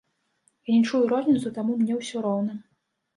[0.69, 2.57] Я не чую розніцы, таму мне ўсё роўна.